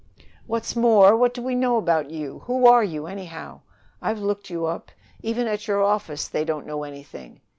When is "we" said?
1.43-1.53